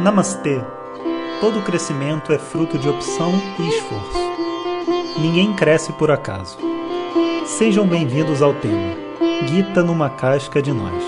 Namastê! 0.00 0.58
Todo 1.42 1.62
crescimento 1.62 2.32
é 2.32 2.38
fruto 2.38 2.78
de 2.78 2.88
opção 2.88 3.32
e 3.58 3.68
esforço. 3.68 4.18
Ninguém 5.20 5.54
cresce 5.54 5.92
por 5.92 6.10
acaso. 6.10 6.56
Sejam 7.44 7.86
bem-vindos 7.86 8.40
ao 8.40 8.54
tema 8.54 8.96
Gita 9.46 9.82
numa 9.82 10.08
casca 10.08 10.62
de 10.62 10.72
nós. 10.72 11.04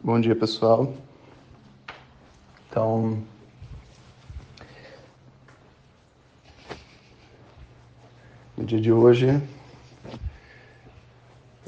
Bom 0.00 0.20
dia, 0.20 0.36
pessoal. 0.36 0.94
Então, 2.68 3.20
no 8.56 8.64
dia 8.64 8.80
de 8.80 8.92
hoje, 8.92 9.42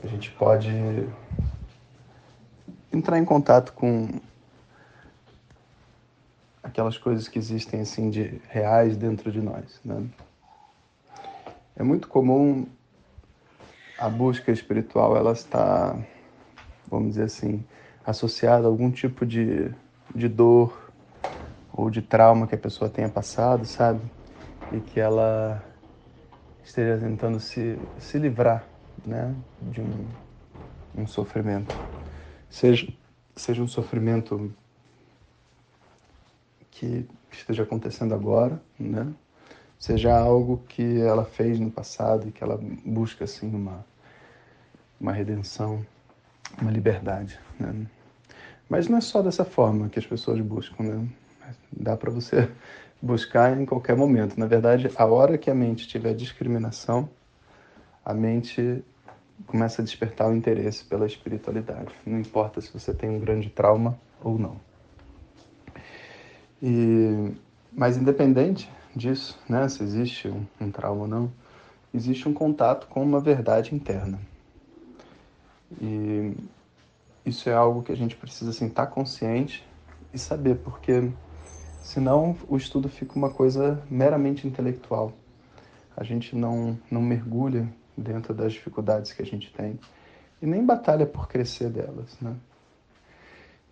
a 0.02 0.06
gente 0.06 0.30
pode 0.32 0.68
entrar 2.92 3.18
em 3.18 3.24
contato 3.24 3.72
com 3.72 4.20
aquelas 6.62 6.98
coisas 6.98 7.28
que 7.28 7.38
existem 7.38 7.80
assim 7.80 8.10
de 8.10 8.40
reais 8.48 8.96
dentro 8.96 9.30
de 9.30 9.40
nós, 9.40 9.80
né? 9.84 10.04
É 11.76 11.82
muito 11.82 12.08
comum 12.08 12.66
a 13.96 14.08
busca 14.08 14.50
espiritual, 14.50 15.16
ela 15.16 15.32
está, 15.32 15.96
vamos 16.88 17.10
dizer 17.10 17.24
assim, 17.24 17.64
associada 18.04 18.66
a 18.66 18.68
algum 18.68 18.90
tipo 18.90 19.24
de, 19.24 19.72
de 20.14 20.28
dor 20.28 20.90
ou 21.72 21.88
de 21.88 22.02
trauma 22.02 22.46
que 22.46 22.54
a 22.54 22.58
pessoa 22.58 22.90
tenha 22.90 23.08
passado, 23.08 23.64
sabe? 23.64 24.00
E 24.72 24.80
que 24.80 24.98
ela 24.98 25.62
esteja 26.64 26.98
tentando 26.98 27.38
se, 27.38 27.78
se 27.98 28.18
livrar 28.18 28.71
né, 29.04 29.34
de 29.60 29.80
um, 29.80 30.06
um 30.96 31.06
sofrimento. 31.06 31.74
Seja, 32.50 32.92
seja 33.34 33.62
um 33.62 33.68
sofrimento 33.68 34.52
que 36.70 37.06
esteja 37.30 37.62
acontecendo 37.62 38.14
agora, 38.14 38.60
né? 38.78 39.12
seja 39.78 40.16
algo 40.16 40.62
que 40.68 41.00
ela 41.00 41.24
fez 41.24 41.58
no 41.58 41.70
passado 41.70 42.28
e 42.28 42.32
que 42.32 42.42
ela 42.42 42.60
busca 42.84 43.24
assim 43.24 43.52
uma 43.54 43.84
uma 45.02 45.12
redenção, 45.12 45.84
uma 46.60 46.70
liberdade. 46.70 47.38
Né? 47.58 47.86
Mas 48.68 48.88
não 48.88 48.98
é 48.98 49.00
só 49.00 49.20
dessa 49.20 49.44
forma 49.44 49.88
que 49.88 49.98
as 49.98 50.06
pessoas 50.06 50.40
buscam, 50.40 50.84
né? 50.84 51.08
Dá 51.72 51.96
para 51.96 52.10
você 52.10 52.48
buscar 53.02 53.60
em 53.60 53.66
qualquer 53.66 53.96
momento. 53.96 54.38
Na 54.38 54.46
verdade, 54.46 54.88
a 54.94 55.04
hora 55.04 55.36
que 55.36 55.50
a 55.50 55.54
mente 55.54 55.88
tiver 55.88 56.14
discriminação, 56.14 57.10
a 58.04 58.12
mente 58.12 58.84
começa 59.46 59.82
a 59.82 59.84
despertar 59.84 60.28
o 60.28 60.34
interesse 60.34 60.84
pela 60.84 61.06
espiritualidade. 61.06 61.92
Não 62.06 62.18
importa 62.18 62.60
se 62.60 62.72
você 62.72 62.92
tem 62.92 63.10
um 63.10 63.18
grande 63.18 63.50
trauma 63.50 63.98
ou 64.22 64.38
não. 64.38 64.56
E, 66.62 67.32
mas 67.72 67.96
independente 67.96 68.70
disso, 68.94 69.38
né, 69.48 69.68
se 69.68 69.82
existe 69.82 70.28
um, 70.28 70.46
um 70.60 70.70
trauma 70.70 71.02
ou 71.02 71.08
não, 71.08 71.32
existe 71.92 72.28
um 72.28 72.32
contato 72.32 72.86
com 72.86 73.02
uma 73.02 73.20
verdade 73.20 73.74
interna. 73.74 74.18
E 75.80 76.36
isso 77.24 77.48
é 77.48 77.54
algo 77.54 77.82
que 77.82 77.92
a 77.92 77.96
gente 77.96 78.16
precisa 78.16 78.50
assim, 78.50 78.66
estar 78.66 78.86
tá 78.86 78.92
consciente 78.92 79.66
e 80.12 80.18
saber, 80.18 80.56
porque 80.56 81.10
senão 81.82 82.36
o 82.48 82.56
estudo 82.56 82.88
fica 82.88 83.16
uma 83.16 83.30
coisa 83.30 83.82
meramente 83.90 84.46
intelectual. 84.46 85.12
A 85.96 86.04
gente 86.04 86.36
não, 86.36 86.78
não 86.90 87.02
mergulha 87.02 87.68
dentro 88.02 88.34
das 88.34 88.52
dificuldades 88.52 89.12
que 89.12 89.22
a 89.22 89.26
gente 89.26 89.52
tem 89.52 89.78
e 90.40 90.46
nem 90.46 90.64
batalha 90.64 91.06
por 91.06 91.28
crescer 91.28 91.70
delas, 91.70 92.18
né? 92.20 92.36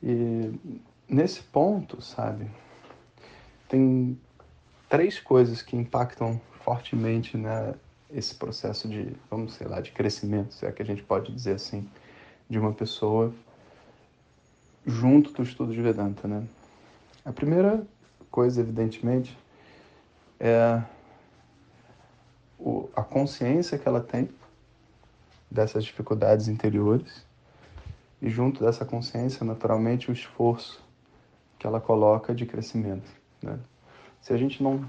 E 0.02 0.52
nesse 1.08 1.42
ponto, 1.42 2.00
sabe, 2.00 2.50
tem 3.68 4.18
três 4.88 5.20
coisas 5.20 5.60
que 5.60 5.76
impactam 5.76 6.40
fortemente 6.64 7.36
né, 7.36 7.74
esse 8.10 8.34
processo 8.34 8.88
de, 8.88 9.14
vamos 9.30 9.54
sei 9.54 9.66
lá, 9.66 9.80
de 9.80 9.92
crescimento, 9.92 10.54
se 10.54 10.64
é 10.64 10.72
que 10.72 10.82
a 10.82 10.86
gente 10.86 11.02
pode 11.02 11.32
dizer 11.32 11.54
assim, 11.54 11.88
de 12.48 12.58
uma 12.58 12.72
pessoa 12.72 13.32
junto 14.86 15.32
do 15.32 15.42
estudo 15.42 15.72
de 15.72 15.82
Vedanta, 15.82 16.26
né? 16.26 16.44
A 17.24 17.32
primeira 17.32 17.86
coisa, 18.30 18.60
evidentemente, 18.60 19.36
é 20.38 20.82
a 22.94 23.02
consciência 23.02 23.78
que 23.78 23.86
ela 23.88 24.00
tem 24.00 24.28
dessas 25.50 25.84
dificuldades 25.84 26.48
interiores 26.48 27.24
e 28.22 28.28
junto 28.28 28.64
dessa 28.64 28.84
consciência, 28.84 29.44
naturalmente, 29.44 30.10
o 30.10 30.12
esforço 30.12 30.82
que 31.58 31.66
ela 31.66 31.80
coloca 31.80 32.34
de 32.34 32.46
crescimento. 32.46 33.10
Né? 33.42 33.58
Se 34.20 34.32
a 34.32 34.36
gente 34.36 34.62
não 34.62 34.88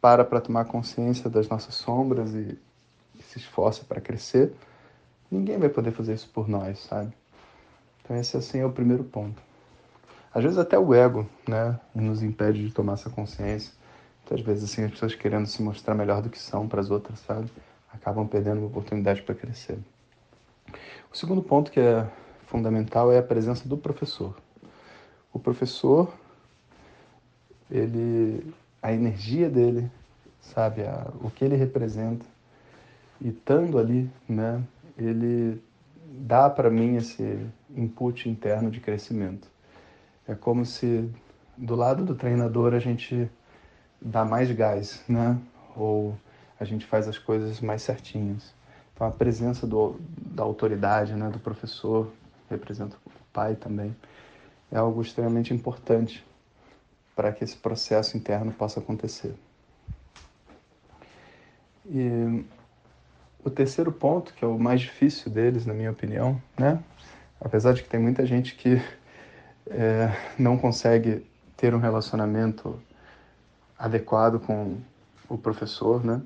para 0.00 0.24
para 0.24 0.40
tomar 0.40 0.64
consciência 0.64 1.28
das 1.28 1.48
nossas 1.48 1.74
sombras 1.74 2.34
e, 2.34 2.58
e 3.18 3.22
se 3.22 3.38
esforça 3.38 3.84
para 3.84 4.00
crescer, 4.00 4.52
ninguém 5.30 5.58
vai 5.58 5.68
poder 5.68 5.92
fazer 5.92 6.14
isso 6.14 6.28
por 6.32 6.48
nós, 6.48 6.78
sabe? 6.80 7.12
Então 8.02 8.16
esse 8.16 8.36
assim 8.36 8.58
é 8.58 8.66
o 8.66 8.72
primeiro 8.72 9.04
ponto. 9.04 9.40
Às 10.32 10.42
vezes 10.42 10.58
até 10.58 10.78
o 10.78 10.94
ego, 10.94 11.28
né, 11.46 11.78
nos 11.94 12.22
impede 12.22 12.66
de 12.66 12.72
tomar 12.72 12.94
essa 12.94 13.10
consciência. 13.10 13.72
Muitas 14.30 14.46
vezes 14.46 14.70
assim 14.70 14.84
as 14.84 14.92
pessoas 14.92 15.16
querendo 15.16 15.46
se 15.46 15.60
mostrar 15.60 15.92
melhor 15.92 16.22
do 16.22 16.30
que 16.30 16.38
são 16.38 16.68
para 16.68 16.80
as 16.80 16.88
outras, 16.88 17.18
sabe? 17.18 17.50
Acabam 17.92 18.28
perdendo 18.28 18.58
uma 18.58 18.68
oportunidade 18.68 19.22
para 19.22 19.34
crescer. 19.34 19.76
O 21.12 21.16
segundo 21.16 21.42
ponto 21.42 21.72
que 21.72 21.80
é 21.80 22.08
fundamental 22.46 23.10
é 23.10 23.18
a 23.18 23.22
presença 23.24 23.68
do 23.68 23.76
professor. 23.76 24.36
O 25.32 25.40
professor, 25.40 26.14
ele, 27.68 28.54
a 28.80 28.92
energia 28.92 29.50
dele, 29.50 29.90
sabe, 30.40 30.82
a, 30.82 31.08
o 31.20 31.28
que 31.28 31.44
ele 31.44 31.56
representa, 31.56 32.24
e 33.20 33.30
estando 33.30 33.80
ali, 33.80 34.08
né, 34.28 34.62
ele 34.96 35.60
dá 36.06 36.48
para 36.48 36.70
mim 36.70 36.94
esse 36.94 37.44
input 37.74 38.28
interno 38.28 38.70
de 38.70 38.78
crescimento. 38.78 39.48
É 40.28 40.36
como 40.36 40.64
se 40.64 41.10
do 41.56 41.74
lado 41.74 42.04
do 42.04 42.14
treinador 42.14 42.74
a 42.74 42.78
gente 42.78 43.28
dá 44.00 44.24
mais 44.24 44.50
gás, 44.52 45.02
né? 45.08 45.38
Ou 45.76 46.16
a 46.58 46.64
gente 46.64 46.86
faz 46.86 47.08
as 47.08 47.18
coisas 47.18 47.60
mais 47.60 47.82
certinhas. 47.82 48.54
Então 48.94 49.06
a 49.06 49.10
presença 49.10 49.66
do, 49.66 49.96
da 50.16 50.42
autoridade, 50.42 51.14
né, 51.14 51.30
do 51.30 51.38
professor, 51.38 52.12
representa 52.50 52.96
o 53.06 53.10
pai 53.32 53.54
também, 53.54 53.96
é 54.70 54.76
algo 54.76 55.00
extremamente 55.00 55.54
importante 55.54 56.24
para 57.16 57.32
que 57.32 57.42
esse 57.44 57.56
processo 57.56 58.16
interno 58.16 58.52
possa 58.52 58.80
acontecer. 58.80 59.34
E 61.86 62.44
o 63.42 63.50
terceiro 63.50 63.90
ponto, 63.90 64.34
que 64.34 64.44
é 64.44 64.48
o 64.48 64.58
mais 64.58 64.80
difícil 64.80 65.30
deles, 65.30 65.64
na 65.64 65.72
minha 65.72 65.90
opinião, 65.90 66.40
né? 66.58 66.82
Apesar 67.40 67.72
de 67.72 67.82
que 67.82 67.88
tem 67.88 67.98
muita 67.98 68.26
gente 68.26 68.54
que 68.54 68.80
é, 69.66 70.10
não 70.38 70.58
consegue 70.58 71.26
ter 71.56 71.74
um 71.74 71.78
relacionamento 71.78 72.80
adequado 73.80 74.38
com 74.38 74.76
o 75.28 75.38
professor, 75.38 76.04
né? 76.04 76.20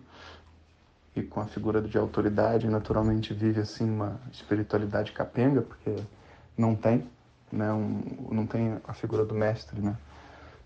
E 1.14 1.22
com 1.22 1.40
a 1.40 1.46
figura 1.46 1.80
de 1.80 1.96
autoridade, 1.96 2.66
naturalmente 2.68 3.32
vive 3.32 3.60
assim 3.60 3.88
uma 3.88 4.20
espiritualidade 4.32 5.12
capenga, 5.12 5.62
porque 5.62 5.94
não 6.58 6.74
tem, 6.74 7.08
né? 7.52 7.72
Um, 7.72 8.28
não 8.32 8.46
tem 8.46 8.80
a 8.86 8.92
figura 8.92 9.24
do 9.24 9.34
mestre, 9.34 9.80
né? 9.80 9.96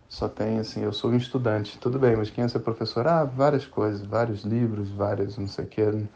Só 0.08 0.26
tem 0.26 0.58
assim, 0.58 0.82
eu 0.82 0.92
sou 0.92 1.10
um 1.10 1.16
estudante, 1.16 1.78
tudo 1.78 1.98
bem, 1.98 2.16
mas 2.16 2.30
quem 2.30 2.42
é 2.42 2.48
seu 2.48 2.60
professor? 2.60 3.06
Ah, 3.06 3.24
várias 3.24 3.66
coisas, 3.66 4.06
vários 4.06 4.42
livros, 4.42 4.88
várias 4.88 5.36
não 5.36 5.46
sei 5.46 5.66
o 5.66 5.68
que. 5.68 6.06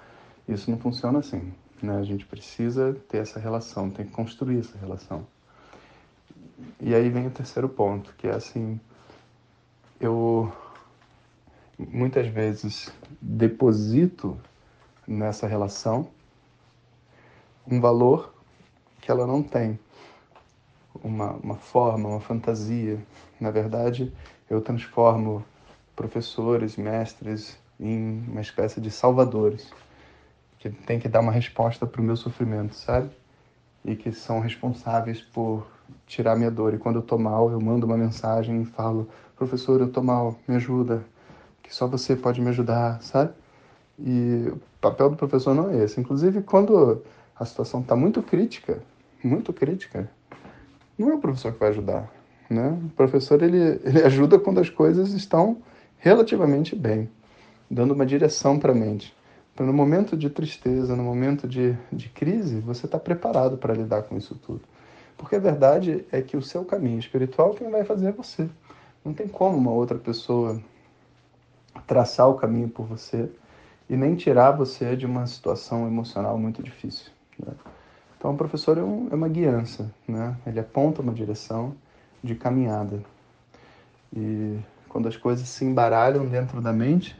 Isso 0.49 0.71
não 0.71 0.78
funciona 0.78 1.19
assim, 1.19 1.52
né? 1.82 1.99
A 1.99 2.02
gente 2.02 2.25
precisa 2.25 2.97
ter 3.11 3.19
essa 3.19 3.38
relação, 3.38 3.91
tem 3.91 4.06
que 4.06 4.12
construir 4.12 4.61
essa 4.61 4.79
relação. 4.79 5.26
E 6.81 6.94
aí 6.94 7.11
vem 7.11 7.26
o 7.26 7.31
terceiro 7.31 7.69
ponto, 7.69 8.14
que 8.17 8.26
é 8.26 8.35
assim, 8.35 8.81
eu 10.02 10.52
muitas 11.78 12.26
vezes 12.26 12.93
deposito 13.20 14.37
nessa 15.06 15.46
relação 15.46 16.08
um 17.64 17.81
valor 17.81 18.34
que 19.00 19.10
ela 19.12 19.26
não 19.28 19.43
tem, 19.43 19.78
uma, 21.02 21.34
uma 21.34 21.54
forma, 21.54 22.08
uma 22.08 22.20
fantasia. 22.20 22.99
Na 23.40 23.52
verdade, 23.52 24.12
eu 24.50 24.60
transformo 24.60 25.44
professores, 25.94 26.76
mestres 26.76 27.56
em 27.78 28.25
uma 28.26 28.40
espécie 28.40 28.81
de 28.81 28.90
salvadores 28.90 29.72
que 30.58 30.69
tem 30.69 30.99
que 30.99 31.08
dar 31.08 31.20
uma 31.20 31.32
resposta 31.32 31.87
para 31.87 32.00
o 32.00 32.04
meu 32.04 32.16
sofrimento, 32.16 32.75
sabe? 32.75 33.10
E 33.84 33.94
que 33.94 34.10
são 34.10 34.40
responsáveis 34.40 35.20
por 35.20 35.66
tirar 36.06 36.37
minha 36.37 36.50
dor. 36.50 36.75
E 36.75 36.79
quando 36.79 36.97
eu 36.97 37.03
tô 37.03 37.19
mal, 37.19 37.50
eu 37.50 37.61
mando 37.61 37.87
uma 37.87 37.97
mensagem 37.97 38.62
e 38.62 38.65
falo: 38.65 39.09
professor, 39.37 39.81
eu 39.81 39.89
tô 39.89 40.03
mal, 40.03 40.37
me 40.47 40.56
ajuda, 40.56 41.05
que 41.62 41.75
só 41.75 41.87
você 41.87 42.15
pode 42.17 42.41
me 42.41 42.49
ajudar, 42.49 43.03
sabe? 43.03 43.33
E 43.99 44.49
o 44.50 44.61
papel 44.81 45.11
do 45.11 45.17
professor 45.17 45.55
não 45.55 45.71
é 45.71 45.85
esse. 45.85 46.00
Inclusive, 46.00 46.43
quando 46.43 47.03
a 47.39 47.44
situação 47.44 47.81
está 47.81 47.94
muito 47.94 48.23
crítica, 48.23 48.83
muito 49.23 49.53
crítica, 49.53 50.11
não 50.99 51.11
é 51.11 51.15
o 51.15 51.19
professor 51.19 51.53
que 51.53 51.59
vai 51.59 51.71
ajudar. 51.71 52.11
Né? 52.49 52.79
O 52.85 52.88
professor 52.91 53.43
ele, 53.43 53.81
ele 53.85 54.03
ajuda 54.03 54.38
quando 54.38 54.61
as 54.61 54.69
coisas 54.69 55.12
estão 55.12 55.59
relativamente 55.99 56.77
bem, 56.77 57.09
dando 57.71 57.95
uma 57.95 58.05
direção 58.05 58.59
para 58.59 58.73
a 58.73 58.75
mente. 58.75 59.15
Para 59.55 59.67
no 59.67 59.73
momento 59.73 60.17
de 60.17 60.31
tristeza, 60.31 60.97
no 60.97 61.03
momento 61.03 61.47
de, 61.47 61.77
de 61.93 62.09
crise, 62.09 62.61
você 62.61 62.87
está 62.87 62.99
preparado 62.99 63.56
para 63.56 63.75
lidar 63.75 64.03
com 64.03 64.17
isso 64.17 64.35
tudo. 64.35 64.62
Porque 65.23 65.37
a 65.37 65.39
verdade 65.39 66.05
é 66.11 66.21
que 66.21 66.37
o 66.37 66.43
seu 66.43 66.65
caminho 66.65 66.99
espiritual 66.99 67.55
quem 67.55 67.71
vai 67.71 67.85
fazer 67.85 68.09
é 68.09 68.13
você. 68.13 68.49
Não 69.05 69.15
tem 69.15 69.29
como 69.29 69.57
uma 69.57 69.71
outra 69.71 69.97
pessoa 69.97 70.61
traçar 71.87 72.29
o 72.29 72.35
caminho 72.35 72.69
por 72.69 72.87
você 72.87 73.31
e 73.89 73.97
nem 73.97 74.17
tirar 74.17 74.51
você 74.51 74.97
de 74.97 75.07
uma 75.07 75.25
situação 75.29 75.87
emocional 75.87 76.37
muito 76.37 76.61
difícil. 76.61 77.13
Né? 77.39 77.53
Então, 78.19 78.33
o 78.33 78.37
professor 78.37 78.77
é, 78.77 78.83
um, 78.83 79.09
é, 79.13 79.15
uma 79.15 79.29
guiança, 79.29 79.95
né? 80.09 80.37
ele 80.45 80.59
aponta 80.59 81.03
uma 81.03 81.13
direção 81.13 81.73
de 82.21 82.35
caminhada. 82.35 83.01
E 84.13 84.59
quando 84.89 85.07
as 85.07 85.17
coisas 85.17 85.49
se 85.49 85.65
embaralham 85.65 86.27
dentro 86.27 86.61
da 86.61 86.73
mente, 86.73 87.17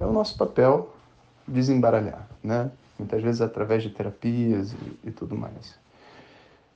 é 0.00 0.04
o 0.04 0.12
nosso 0.12 0.36
papel 0.36 0.92
desembaralhar, 1.46 2.28
né? 2.42 2.72
muitas 2.98 3.22
vezes 3.22 3.40
através 3.40 3.84
de 3.84 3.90
terapias 3.90 4.72
e, 4.72 5.08
e 5.08 5.10
tudo 5.12 5.36
mais. 5.36 5.79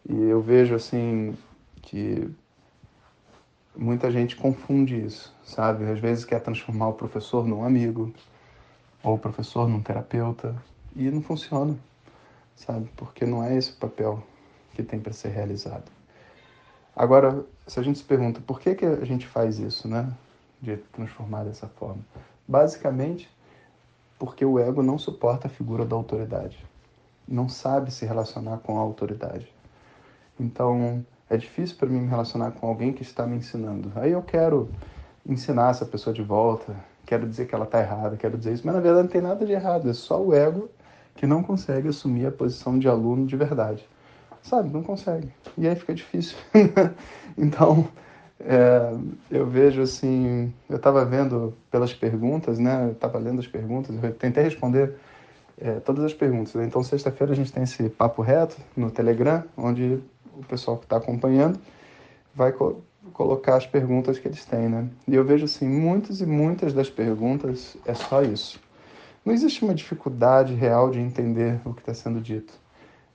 E 0.09 0.15
eu 0.15 0.41
vejo 0.41 0.75
assim 0.75 1.37
que 1.81 2.31
muita 3.75 4.11
gente 4.11 4.37
confunde 4.37 4.97
isso, 4.97 5.35
sabe? 5.45 5.85
Às 5.91 5.99
vezes 5.99 6.25
quer 6.25 6.41
transformar 6.41 6.89
o 6.89 6.93
professor 6.93 7.47
num 7.47 7.65
amigo 7.65 8.13
ou 9.03 9.15
o 9.15 9.19
professor 9.19 9.69
num 9.69 9.83
terapeuta 9.83 10.55
e 10.95 11.11
não 11.11 11.23
funciona, 11.23 11.77
sabe? 12.55 12.89
Porque 12.97 13.25
não 13.25 13.43
é 13.43 13.57
esse 13.57 13.73
o 13.73 13.77
papel 13.77 14.23
que 14.73 14.83
tem 14.83 15.01
para 15.01 15.13
ser 15.13 15.29
realizado. 15.29 15.91
Agora, 16.95 17.45
se 17.67 17.81
a 17.81 17.83
gente 17.83 17.99
se 17.99 18.05
pergunta 18.05 18.41
por 18.41 18.61
que, 18.61 18.75
que 18.75 18.85
a 18.85 19.05
gente 19.05 19.27
faz 19.27 19.59
isso, 19.59 19.89
né? 19.89 20.13
De 20.61 20.77
transformar 20.77 21.45
dessa 21.45 21.67
forma. 21.67 22.03
Basicamente, 22.47 23.29
porque 24.19 24.45
o 24.45 24.59
ego 24.59 24.83
não 24.83 24.99
suporta 24.99 25.49
a 25.49 25.51
figura 25.51 25.85
da 25.85 25.97
autoridade. 25.97 26.65
Não 27.27 27.49
sabe 27.49 27.91
se 27.91 28.07
relacionar 28.07 28.59
com 28.59 28.79
a 28.79 28.81
autoridade. 28.81 29.54
Então, 30.39 31.05
é 31.29 31.37
difícil 31.37 31.77
para 31.77 31.89
mim 31.89 32.01
me 32.01 32.09
relacionar 32.09 32.53
com 32.53 32.67
alguém 32.67 32.93
que 32.93 33.03
está 33.03 33.27
me 33.27 33.37
ensinando. 33.37 33.93
Aí 33.97 34.13
eu 34.13 34.23
quero 34.23 34.69
ensinar 35.27 35.71
essa 35.71 35.87
pessoa 35.87 36.13
de 36.13 36.23
volta, 36.23 36.75
quero 37.07 37.29
dizer 37.29 37.47
que 37.47 37.55
ela 37.55 37.65
está 37.65 37.81
errada, 37.81 38.17
quero 38.17 38.37
dizer 38.37 38.53
isso, 38.53 38.67
mas 38.67 38.75
na 38.75 38.81
verdade 38.81 39.05
não 39.05 39.11
tem 39.11 39.21
nada 39.21 39.45
de 39.45 39.53
errado, 39.53 39.89
é 39.89 39.93
só 39.95 40.21
o 40.21 40.35
ego 40.35 40.69
que 41.15 41.27
não 41.27 41.43
consegue 41.43 41.89
assumir 41.89 42.27
a 42.27 42.33
posição 42.33 42.79
de 42.79 42.89
aluno 42.89 43.27
de 43.27 43.37
verdade. 43.37 43.89
Sabe, 44.43 44.71
não 44.71 44.83
consegue. 44.83 45.33
E 45.57 45.67
aí 45.67 45.75
fica 45.75 45.95
difícil. 45.95 46.37
então, 47.39 47.89
é, 48.39 48.93
eu 49.31 49.47
vejo 49.47 49.81
assim, 49.81 50.53
eu 50.69 50.77
estava 50.77 51.05
vendo 51.05 51.57
pelas 51.71 51.95
perguntas, 51.95 52.59
né? 52.59 52.85
Eu 52.89 52.93
estava 52.93 53.19
lendo 53.19 53.39
as 53.39 53.47
perguntas, 53.47 53.97
eu 54.03 54.13
tentei 54.13 54.45
responder 54.45 54.97
é, 55.59 55.81
todas 55.81 56.05
as 56.05 56.13
perguntas. 56.13 56.55
Né? 56.55 56.67
Então, 56.67 56.83
sexta-feira 56.83 57.33
a 57.33 57.37
gente 57.37 57.53
tem 57.53 57.63
esse 57.63 57.89
papo 57.89 58.21
reto 58.21 58.57
no 58.77 58.91
Telegram, 58.91 59.45
onde 59.57 60.03
o 60.39 60.45
pessoal 60.45 60.77
que 60.77 60.85
está 60.85 60.97
acompanhando 60.97 61.59
vai 62.35 62.53
co 62.53 62.83
colocar 63.13 63.57
as 63.57 63.67
perguntas 63.67 64.19
que 64.19 64.27
eles 64.27 64.45
têm, 64.47 64.69
né? 64.69 64.89
E 65.07 65.15
eu 65.15 65.23
vejo 65.23 65.45
assim, 65.45 65.69
muitas 65.69 66.23
e 66.23 66.27
muitas 66.27 66.73
das 66.73 66.89
perguntas 66.89 67.77
é 67.85 67.93
só 67.93 68.23
isso. 68.23 68.59
Não 69.25 69.33
existe 69.33 69.63
uma 69.63 69.75
dificuldade 69.75 70.55
real 70.55 70.91
de 70.91 70.99
entender 70.99 71.61
o 71.67 71.75
que 71.75 71.81
está 71.83 71.93
sendo 71.93 72.21
dito, 72.21 72.55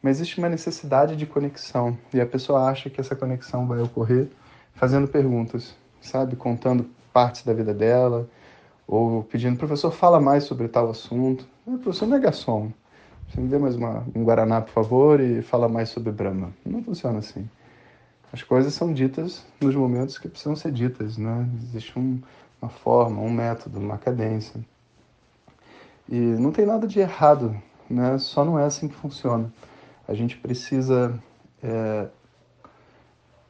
mas 0.01 0.17
existe 0.17 0.37
uma 0.37 0.47
necessidade 0.47 1.15
de 1.15 1.25
conexão 1.25 1.97
e 2.13 2.21
a 2.21 2.25
pessoa 2.25 2.69
acha 2.69 2.89
que 2.89 3.01
essa 3.01 3.15
conexão 3.15 3.67
vai 3.67 3.81
ocorrer 3.81 4.29
fazendo 4.73 5.07
perguntas, 5.07 5.75
sabe, 5.99 6.35
contando 6.35 6.89
partes 7.11 7.43
da 7.43 7.53
vida 7.53 7.73
dela 7.73 8.29
ou 8.87 9.23
pedindo 9.23 9.57
professor 9.57 9.91
fala 9.91 10.19
mais 10.19 10.45
sobre 10.45 10.67
tal 10.67 10.89
assunto. 10.89 11.47
O 11.65 11.77
professor 11.77 12.07
não 12.07 12.17
é 12.17 12.19
garçom. 12.19 12.71
Você 13.29 13.41
me 13.41 13.47
dê 13.47 13.59
mais 13.59 13.75
uma, 13.75 14.03
um 14.15 14.23
Guaraná, 14.23 14.59
por 14.59 14.71
favor, 14.71 15.19
e 15.19 15.43
fala 15.43 15.69
mais 15.69 15.89
sobre 15.89 16.11
Brahma. 16.11 16.51
Não 16.65 16.83
funciona 16.83 17.19
assim. 17.19 17.47
As 18.33 18.41
coisas 18.41 18.73
são 18.73 18.91
ditas 18.91 19.45
nos 19.61 19.75
momentos 19.75 20.17
que 20.17 20.27
precisam 20.27 20.55
ser 20.55 20.71
ditas, 20.71 21.15
né? 21.15 21.47
Existe 21.61 21.97
um, 21.97 22.19
uma 22.59 22.69
forma, 22.69 23.21
um 23.21 23.29
método, 23.29 23.79
uma 23.79 23.99
cadência. 23.99 24.59
E 26.07 26.15
não 26.15 26.51
tem 26.51 26.65
nada 26.65 26.87
de 26.87 26.99
errado, 26.99 27.55
né? 27.87 28.17
Só 28.17 28.43
não 28.43 28.57
é 28.57 28.65
assim 28.65 28.87
que 28.87 28.95
funciona. 28.95 29.53
A 30.07 30.15
gente 30.15 30.35
precisa 30.35 31.21
é, 31.61 32.07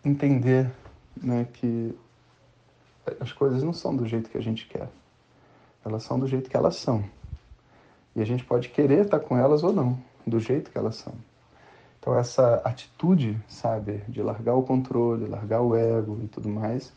entender 0.03 0.69
né, 1.15 1.47
que 1.53 1.97
as 3.19 3.31
coisas 3.31 3.63
não 3.63 3.71
são 3.71 3.95
do 3.95 4.05
jeito 4.05 4.29
que 4.29 4.37
a 4.37 4.41
gente 4.41 4.67
quer. 4.67 4.89
Elas 5.85 6.03
são 6.03 6.19
do 6.19 6.27
jeito 6.27 6.49
que 6.49 6.57
elas 6.57 6.75
são. 6.75 7.03
E 8.19 8.21
a 8.21 8.25
gente 8.25 8.43
pode 8.43 8.67
querer 8.67 9.05
estar 9.05 9.21
com 9.21 9.37
elas 9.37 9.63
ou 9.63 9.71
não, 9.71 9.97
do 10.27 10.41
jeito 10.41 10.69
que 10.69 10.77
elas 10.77 10.97
são. 10.97 11.13
Então, 11.97 12.19
essa 12.19 12.55
atitude, 12.65 13.41
sabe, 13.47 14.03
de 14.09 14.21
largar 14.21 14.55
o 14.55 14.63
controle, 14.63 15.25
largar 15.25 15.61
o 15.61 15.73
ego 15.73 16.19
e 16.21 16.27
tudo 16.27 16.49
mais, 16.49 16.91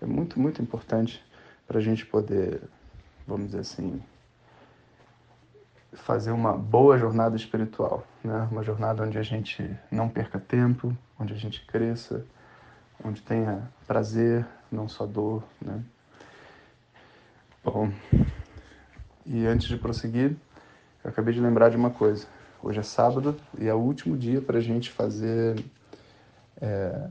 é 0.00 0.06
muito, 0.06 0.40
muito 0.40 0.62
importante 0.62 1.22
para 1.68 1.78
a 1.78 1.82
gente 1.82 2.06
poder, 2.06 2.62
vamos 3.26 3.48
dizer 3.48 3.58
assim, 3.58 4.02
fazer 5.92 6.30
uma 6.30 6.54
boa 6.54 6.96
jornada 6.96 7.36
espiritual, 7.36 8.06
né? 8.24 8.48
Uma 8.50 8.62
jornada 8.62 9.02
onde 9.02 9.18
a 9.18 9.22
gente 9.22 9.78
não 9.90 10.08
perca 10.08 10.40
tempo, 10.40 10.96
onde 11.20 11.34
a 11.34 11.36
gente 11.36 11.66
cresça, 11.66 12.24
onde 13.04 13.20
tenha 13.20 13.70
prazer, 13.86 14.46
não 14.70 14.88
só 14.88 15.04
dor, 15.04 15.44
né? 15.60 15.84
Bom, 17.62 17.92
e 19.26 19.44
antes 19.46 19.68
de 19.68 19.76
prosseguir, 19.76 20.34
eu 21.04 21.10
acabei 21.10 21.34
de 21.34 21.40
lembrar 21.40 21.68
de 21.68 21.76
uma 21.76 21.90
coisa. 21.90 22.26
Hoje 22.62 22.78
é 22.78 22.82
sábado 22.82 23.36
e 23.58 23.66
é 23.66 23.74
o 23.74 23.78
último 23.78 24.16
dia 24.16 24.40
para 24.40 24.58
a 24.58 24.60
gente 24.60 24.90
fazer 24.90 25.62
é, 26.60 27.10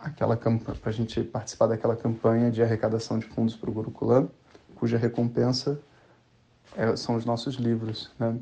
aquela 0.00 0.36
para 0.36 0.74
a 0.84 0.92
gente 0.92 1.22
participar 1.22 1.66
daquela 1.66 1.94
campanha 1.94 2.50
de 2.50 2.62
arrecadação 2.62 3.18
de 3.18 3.26
fundos 3.26 3.54
para 3.54 3.68
o 3.68 3.72
Gurukulam, 3.72 4.30
cuja 4.76 4.96
recompensa 4.96 5.78
é, 6.76 6.96
são 6.96 7.16
os 7.16 7.24
nossos 7.24 7.56
livros. 7.56 8.10
Né? 8.18 8.34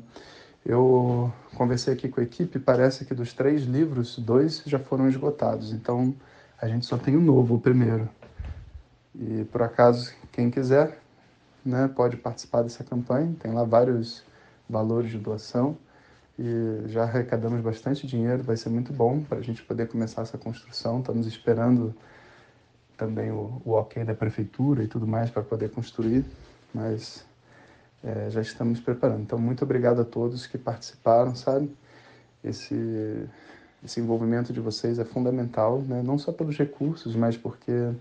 Eu 0.65 1.33
conversei 1.55 1.93
aqui 1.93 2.07
com 2.07 2.21
a 2.21 2.23
equipe, 2.23 2.57
parece 2.59 3.03
que 3.03 3.13
dos 3.13 3.33
três 3.33 3.63
livros, 3.63 4.17
dois 4.17 4.63
já 4.65 4.79
foram 4.79 5.09
esgotados. 5.09 5.73
Então 5.73 6.15
a 6.61 6.67
gente 6.67 6.85
só 6.85 6.97
tem 6.97 7.17
o 7.17 7.21
novo, 7.21 7.55
o 7.55 7.59
primeiro. 7.59 8.07
E 9.13 9.43
por 9.51 9.61
acaso, 9.61 10.13
quem 10.31 10.49
quiser, 10.49 10.97
né, 11.65 11.89
pode 11.93 12.15
participar 12.15 12.61
dessa 12.61 12.83
campanha. 12.83 13.35
Tem 13.39 13.51
lá 13.51 13.63
vários 13.63 14.23
valores 14.71 15.11
de 15.11 15.19
doação 15.19 15.77
e 16.39 16.87
já 16.87 17.03
arrecadamos 17.03 17.61
bastante 17.61 18.07
dinheiro, 18.07 18.41
vai 18.41 18.57
ser 18.57 18.69
muito 18.69 18.91
bom 18.91 19.21
para 19.21 19.37
a 19.37 19.41
gente 19.41 19.61
poder 19.61 19.87
começar 19.87 20.23
essa 20.23 20.37
construção. 20.37 20.99
Estamos 20.99 21.27
esperando 21.27 21.93
também 22.97 23.31
o, 23.31 23.61
o 23.65 23.71
ok 23.73 24.03
da 24.03 24.15
prefeitura 24.15 24.83
e 24.83 24.87
tudo 24.87 25.05
mais 25.05 25.29
para 25.29 25.43
poder 25.43 25.69
construir, 25.69 26.25
mas 26.73 27.25
é, 28.03 28.29
já 28.29 28.41
estamos 28.41 28.79
preparando. 28.79 29.21
Então, 29.21 29.37
muito 29.37 29.63
obrigado 29.63 30.01
a 30.01 30.05
todos 30.05 30.47
que 30.47 30.57
participaram, 30.57 31.35
sabe? 31.35 31.75
Esse, 32.43 33.27
esse 33.83 33.99
envolvimento 33.99 34.51
de 34.51 34.59
vocês 34.59 34.97
é 34.97 35.05
fundamental, 35.05 35.81
né? 35.81 36.01
não 36.01 36.17
só 36.17 36.31
pelos 36.31 36.57
recursos, 36.57 37.15
mas 37.15 37.37
porque 37.37 37.91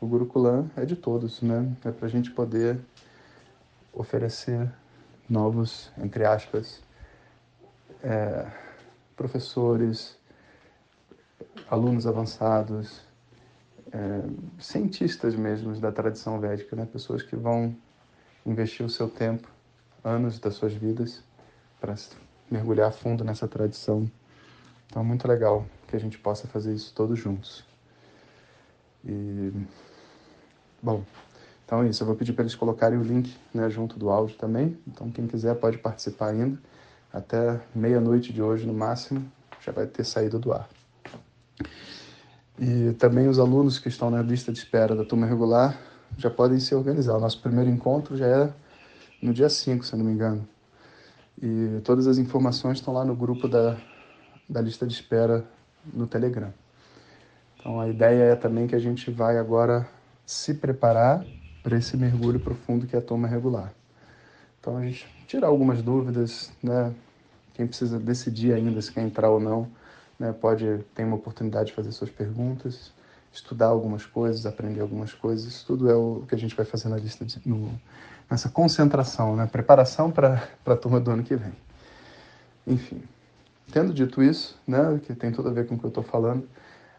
o 0.00 0.06
Gurukulam 0.06 0.70
é 0.76 0.84
de 0.84 0.94
todos, 0.94 1.42
né? 1.42 1.68
É 1.84 1.90
para 1.90 2.06
a 2.06 2.10
gente 2.10 2.30
poder 2.30 2.78
oferecer 3.92 4.70
novos, 5.30 5.90
entre 5.96 6.24
aspas, 6.24 6.82
é, 8.02 8.46
professores, 9.16 10.18
alunos 11.70 12.06
avançados, 12.06 13.00
é, 13.92 14.22
cientistas 14.58 15.34
mesmo 15.34 15.74
da 15.78 15.92
tradição 15.92 16.40
védica, 16.40 16.74
né? 16.74 16.86
pessoas 16.86 17.22
que 17.22 17.36
vão 17.36 17.74
investir 18.44 18.84
o 18.84 18.90
seu 18.90 19.08
tempo, 19.08 19.48
anos 20.02 20.38
das 20.38 20.54
suas 20.54 20.72
vidas, 20.72 21.22
para 21.80 21.94
mergulhar 22.50 22.92
fundo 22.92 23.24
nessa 23.24 23.46
tradição. 23.46 24.10
Então, 24.86 25.02
é 25.02 25.04
muito 25.04 25.28
legal 25.28 25.64
que 25.86 25.94
a 25.94 26.00
gente 26.00 26.18
possa 26.18 26.48
fazer 26.48 26.74
isso 26.74 26.92
todos 26.94 27.18
juntos. 27.18 27.64
E, 29.04 29.52
bom, 30.82 31.04
então 31.70 31.84
é 31.84 31.88
isso, 31.88 32.02
eu 32.02 32.06
vou 32.08 32.16
pedir 32.16 32.32
para 32.32 32.42
eles 32.42 32.56
colocarem 32.56 32.98
o 32.98 33.02
link 33.04 33.32
né, 33.54 33.70
junto 33.70 33.96
do 33.96 34.10
áudio 34.10 34.36
também. 34.36 34.76
Então 34.88 35.08
quem 35.08 35.28
quiser 35.28 35.54
pode 35.54 35.78
participar 35.78 36.30
ainda. 36.30 36.58
Até 37.12 37.60
meia-noite 37.72 38.32
de 38.32 38.42
hoje, 38.42 38.66
no 38.66 38.74
máximo, 38.74 39.24
já 39.64 39.70
vai 39.70 39.86
ter 39.86 40.02
saído 40.02 40.36
do 40.36 40.52
ar. 40.52 40.68
E 42.58 42.92
também 42.94 43.28
os 43.28 43.38
alunos 43.38 43.78
que 43.78 43.86
estão 43.86 44.10
na 44.10 44.20
lista 44.20 44.50
de 44.50 44.58
espera 44.58 44.96
da 44.96 45.04
turma 45.04 45.28
regular 45.28 45.80
já 46.18 46.28
podem 46.28 46.58
se 46.58 46.74
organizar. 46.74 47.16
O 47.16 47.20
nosso 47.20 47.40
primeiro 47.40 47.70
encontro 47.70 48.16
já 48.16 48.26
é 48.26 48.52
no 49.22 49.32
dia 49.32 49.48
5, 49.48 49.86
se 49.86 49.92
eu 49.92 49.98
não 50.00 50.06
me 50.06 50.12
engano. 50.12 50.44
E 51.40 51.80
todas 51.84 52.08
as 52.08 52.18
informações 52.18 52.78
estão 52.78 52.92
lá 52.92 53.04
no 53.04 53.14
grupo 53.14 53.46
da, 53.46 53.76
da 54.48 54.60
lista 54.60 54.84
de 54.88 54.92
espera 54.92 55.44
no 55.94 56.08
Telegram. 56.08 56.52
Então 57.56 57.78
a 57.78 57.88
ideia 57.88 58.24
é 58.24 58.34
também 58.34 58.66
que 58.66 58.74
a 58.74 58.80
gente 58.80 59.08
vai 59.08 59.38
agora 59.38 59.88
se 60.26 60.52
preparar 60.52 61.24
para 61.62 61.76
esse 61.76 61.96
mergulho 61.96 62.40
profundo 62.40 62.86
que 62.86 62.96
é 62.96 62.98
a 62.98 63.02
toma 63.02 63.28
regular. 63.28 63.72
Então 64.60 64.76
a 64.76 64.82
gente 64.82 65.06
tirar 65.26 65.48
algumas 65.48 65.82
dúvidas, 65.82 66.52
né? 66.62 66.92
Quem 67.54 67.66
precisa 67.66 67.98
decidir 67.98 68.52
ainda 68.52 68.80
se 68.80 68.92
quer 68.92 69.02
entrar 69.02 69.30
ou 69.30 69.40
não, 69.40 69.68
né? 70.18 70.32
Pode 70.32 70.84
ter 70.94 71.04
uma 71.04 71.16
oportunidade 71.16 71.68
de 71.68 71.72
fazer 71.74 71.92
suas 71.92 72.10
perguntas, 72.10 72.92
estudar 73.32 73.66
algumas 73.66 74.04
coisas, 74.04 74.44
aprender 74.44 74.80
algumas 74.80 75.12
coisas. 75.12 75.46
Isso 75.46 75.66
tudo 75.66 75.90
é 75.90 75.94
o 75.94 76.24
que 76.28 76.34
a 76.34 76.38
gente 76.38 76.54
vai 76.54 76.64
fazer 76.64 76.88
na 76.88 76.96
lista 76.96 77.24
de, 77.24 77.40
no, 77.46 77.72
nessa 78.30 78.48
concentração, 78.48 79.34
né? 79.36 79.46
Preparação 79.46 80.10
para 80.10 80.46
a 80.66 80.76
turma 80.76 81.00
do 81.00 81.10
ano 81.10 81.22
que 81.22 81.36
vem. 81.36 81.52
Enfim, 82.66 83.02
tendo 83.72 83.92
dito 83.92 84.22
isso, 84.22 84.58
né? 84.66 85.00
Que 85.04 85.14
tem 85.14 85.32
tudo 85.32 85.48
a 85.48 85.52
ver 85.52 85.66
com 85.66 85.74
o 85.74 85.78
que 85.78 85.84
eu 85.84 85.88
estou 85.88 86.04
falando, 86.04 86.46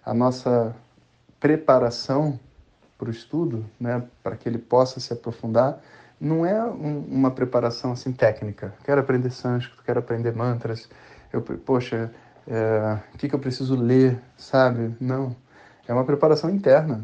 a 0.03 0.13
nossa 0.13 0.75
preparação 1.39 2.39
para 3.01 3.07
o 3.07 3.11
estudo, 3.11 3.65
né? 3.79 4.03
Para 4.21 4.35
que 4.35 4.47
ele 4.47 4.59
possa 4.59 4.99
se 4.99 5.11
aprofundar 5.11 5.81
não 6.19 6.45
é 6.45 6.63
um, 6.63 6.99
uma 7.09 7.31
preparação 7.31 7.93
assim 7.93 8.11
técnica. 8.11 8.75
Quero 8.83 9.01
aprender 9.01 9.31
sânscrito, 9.31 9.81
quero 9.83 9.97
aprender 9.97 10.35
mantras. 10.35 10.87
Eu, 11.33 11.41
poxa, 11.41 12.11
é, 12.47 12.99
o 13.11 13.17
que, 13.17 13.27
que 13.27 13.33
eu 13.33 13.39
preciso 13.39 13.75
ler, 13.75 14.21
sabe? 14.37 14.95
Não. 15.01 15.35
É 15.87 15.93
uma 15.93 16.05
preparação 16.05 16.51
interna. 16.51 17.03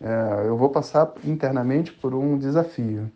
É, 0.00 0.48
eu 0.48 0.56
vou 0.56 0.70
passar 0.70 1.12
internamente 1.22 1.92
por 1.92 2.12
um 2.14 2.36
desafio, 2.36 3.08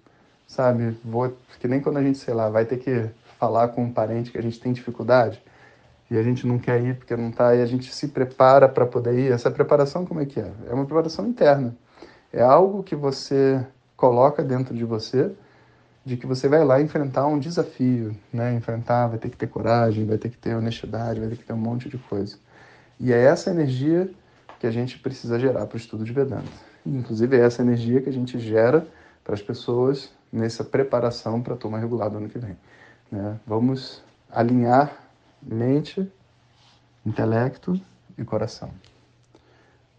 sabe? 0.47 0.97
Vou, 1.05 1.37
que 1.59 1.67
nem 1.67 1.81
quando 1.81 1.97
a 1.97 2.03
gente, 2.03 2.19
sei 2.19 2.33
lá, 2.33 2.49
vai 2.49 2.65
ter 2.65 2.77
que 2.77 3.11
falar 3.37 3.69
com 3.69 3.83
um 3.83 3.93
parente 3.93 4.31
que 4.31 4.39
a 4.39 4.43
gente 4.43 4.61
tem 4.61 4.73
dificuldade 4.73 5.43
e 6.09 6.17
a 6.17 6.23
gente 6.23 6.47
não 6.47 6.57
quer 6.57 6.81
ir 6.81 6.97
porque 6.97 7.17
não 7.17 7.31
está, 7.31 7.53
e 7.57 7.61
a 7.61 7.67
gente 7.67 7.93
se 7.93 8.07
prepara 8.07 8.69
para 8.69 8.87
poder 8.87 9.19
ir. 9.19 9.33
Essa 9.33 9.51
preparação, 9.51 10.07
como 10.07 10.21
é 10.21 10.25
que 10.25 10.39
é? 10.39 10.53
É 10.69 10.73
uma 10.73 10.85
preparação 10.85 11.27
interna. 11.27 11.75
É 12.37 12.43
algo 12.43 12.83
que 12.83 12.95
você 12.95 13.67
coloca 13.97 14.45
dentro 14.45 14.75
de 14.75 14.85
você 14.85 15.35
de 16.05 16.19
que 16.19 16.27
você 16.27 16.47
vai 16.49 16.63
lá 16.63 16.83
enfrentar 16.83 17.27
um 17.27 17.39
desafio, 17.39 18.15
né? 18.31 18.53
Enfrentar, 18.53 19.07
vai 19.07 19.19
ter 19.19 19.31
que 19.31 19.39
ter 19.39 19.47
coragem, 19.47 20.05
vai 20.05 20.19
ter 20.19 20.29
que 20.29 20.37
ter 20.37 20.55
honestidade, 20.55 21.19
vai 21.19 21.31
ter 21.31 21.37
que 21.37 21.45
ter 21.45 21.55
um 21.55 21.57
monte 21.57 21.89
de 21.89 21.97
coisa. 21.97 22.37
E 23.01 23.11
é 23.11 23.25
essa 23.25 23.49
energia 23.49 24.11
que 24.61 24.67
a 24.67 24.71
gente 24.71 24.99
precisa 24.99 25.41
gerar 25.41 25.67
para 25.67 25.77
o 25.77 25.79
estudo 25.79 26.05
de 26.05 26.13
Vedanta. 26.13 26.53
Inclusive 26.85 27.39
é 27.39 27.41
essa 27.41 27.63
energia 27.63 28.03
que 28.03 28.11
a 28.11 28.13
gente 28.13 28.39
gera 28.39 28.87
para 29.25 29.33
as 29.33 29.41
pessoas 29.41 30.13
nessa 30.31 30.63
preparação 30.63 31.41
para 31.41 31.55
a 31.55 31.57
turma 31.57 31.79
regular 31.79 32.11
do 32.11 32.19
ano 32.19 32.29
que 32.29 32.39
vem. 32.39 32.57
Né? 33.11 33.41
Vamos 33.47 34.05
alinhar 34.31 34.95
mente, 35.43 36.07
intelecto 37.07 37.81
e 38.19 38.25
coração. 38.25 38.71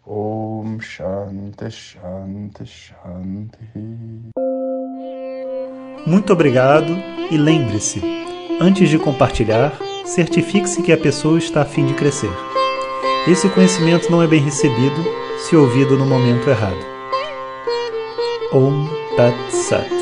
Om 0.10 0.80
Shanti 0.80 1.70
Shanti 1.70 2.66
Shanti. 2.66 3.60
Muito 6.06 6.32
obrigado 6.32 6.98
e 7.30 7.36
lembre-se, 7.38 8.02
antes 8.62 8.88
de 8.88 8.98
compartilhar, 8.98 9.78
certifique-se 10.06 10.82
que 10.82 10.94
a 10.94 10.98
pessoa 10.98 11.38
está 11.38 11.64
a 11.64 11.66
fim 11.66 11.86
de 11.86 11.94
crescer. 11.94 12.32
Esse 13.28 13.50
conhecimento 13.50 14.10
não 14.10 14.24
é 14.24 14.28
bem 14.28 14.40
recebido 14.40 15.04
se 15.40 15.58
ouvido 15.58 15.98
no 15.98 16.06
momento 16.06 16.50
errado. 16.50 16.80
Om 18.54 18.88
Tat 19.18 19.36
Sat. 19.52 19.97